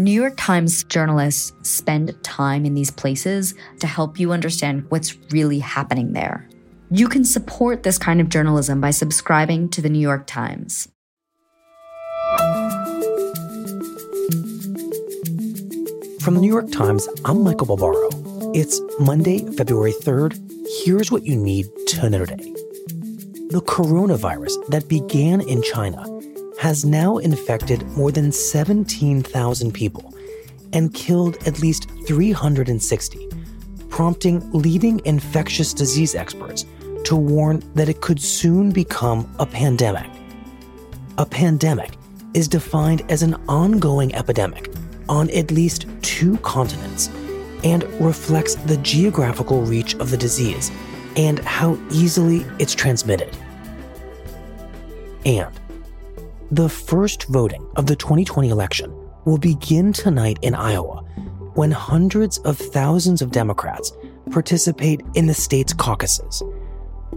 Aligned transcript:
New 0.00 0.10
York 0.10 0.32
Times 0.38 0.82
journalists 0.84 1.52
spend 1.60 2.16
time 2.24 2.64
in 2.64 2.72
these 2.72 2.90
places 2.90 3.54
to 3.80 3.86
help 3.86 4.18
you 4.18 4.32
understand 4.32 4.86
what's 4.88 5.14
really 5.30 5.58
happening 5.58 6.14
there. 6.14 6.48
You 6.90 7.06
can 7.06 7.22
support 7.22 7.82
this 7.82 7.98
kind 7.98 8.18
of 8.18 8.30
journalism 8.30 8.80
by 8.80 8.92
subscribing 8.92 9.68
to 9.68 9.82
the 9.82 9.90
New 9.90 9.98
York 9.98 10.26
Times. 10.26 10.88
From 16.22 16.34
the 16.34 16.40
New 16.40 16.48
York 16.48 16.72
Times, 16.72 17.06
I'm 17.26 17.44
Michael 17.44 17.66
Barbaro. 17.66 18.08
It's 18.54 18.80
Monday, 19.00 19.44
February 19.54 19.92
3rd. 19.92 20.40
Here's 20.82 21.12
what 21.12 21.24
you 21.24 21.36
need 21.36 21.66
to 21.88 22.08
know 22.08 22.24
today. 22.24 22.54
The 23.50 23.60
coronavirus 23.66 24.66
that 24.70 24.88
began 24.88 25.42
in 25.42 25.62
China 25.62 26.09
has 26.60 26.84
now 26.84 27.16
infected 27.16 27.82
more 27.96 28.12
than 28.12 28.30
17,000 28.30 29.72
people 29.72 30.12
and 30.74 30.92
killed 30.92 31.38
at 31.48 31.58
least 31.60 31.90
360, 32.06 33.28
prompting 33.88 34.52
leading 34.52 35.00
infectious 35.06 35.72
disease 35.72 36.14
experts 36.14 36.66
to 37.02 37.16
warn 37.16 37.62
that 37.74 37.88
it 37.88 38.02
could 38.02 38.20
soon 38.20 38.70
become 38.70 39.26
a 39.38 39.46
pandemic. 39.46 40.06
A 41.16 41.24
pandemic 41.24 41.92
is 42.34 42.46
defined 42.46 43.10
as 43.10 43.22
an 43.22 43.36
ongoing 43.48 44.14
epidemic 44.14 44.70
on 45.08 45.30
at 45.30 45.50
least 45.50 45.86
two 46.02 46.36
continents 46.38 47.08
and 47.64 47.84
reflects 48.02 48.56
the 48.56 48.76
geographical 48.82 49.62
reach 49.62 49.94
of 49.94 50.10
the 50.10 50.16
disease 50.18 50.70
and 51.16 51.38
how 51.38 51.78
easily 51.90 52.44
it's 52.58 52.74
transmitted. 52.74 53.34
And 55.24 55.58
the 56.50 56.68
first 56.68 57.28
voting 57.28 57.64
of 57.76 57.86
the 57.86 57.94
2020 57.94 58.48
election 58.48 58.92
will 59.24 59.38
begin 59.38 59.92
tonight 59.92 60.36
in 60.42 60.52
Iowa 60.52 61.02
when 61.54 61.70
hundreds 61.70 62.38
of 62.38 62.58
thousands 62.58 63.22
of 63.22 63.30
Democrats 63.30 63.92
participate 64.32 65.00
in 65.14 65.26
the 65.26 65.34
state's 65.34 65.72
caucuses. 65.72 66.42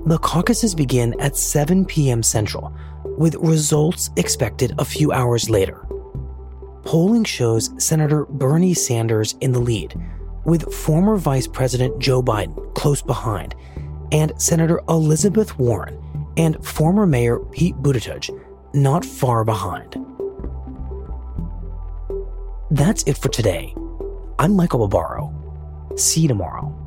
The 0.06 0.20
caucuses 0.20 0.76
begin 0.76 1.20
at 1.20 1.36
7 1.36 1.86
p.m. 1.86 2.22
Central, 2.22 2.76
with 3.18 3.34
results 3.36 4.12
expected 4.18 4.74
a 4.78 4.86
few 4.86 5.12
hours 5.12 5.50
later. 5.50 5.84
Polling 6.84 7.24
shows 7.24 7.72
Senator 7.84 8.26
Bernie 8.26 8.76
Sanders 8.76 9.36
in 9.42 9.52
the 9.52 9.60
lead, 9.60 9.96
with 10.46 10.72
former 10.72 11.18
Vice 11.18 11.48
President 11.48 11.98
Joe 12.00 12.22
Biden 12.22 12.74
close 12.76 13.02
behind, 13.02 13.56
and 14.12 14.32
Senator 14.40 14.82
Elizabeth 14.90 15.58
Warren 15.58 16.00
and 16.38 16.64
former 16.64 17.08
Mayor 17.08 17.40
Pete 17.40 17.76
Buttigieg 17.78 18.30
not 18.74 19.06
far 19.06 19.44
behind. 19.44 19.96
That's 22.72 23.04
it 23.04 23.18
for 23.18 23.30
today. 23.30 23.76
I'm 24.40 24.56
Michael 24.56 24.88
Barbaro. 24.88 25.32
See 25.96 26.22
you 26.22 26.28
tomorrow. 26.28 26.83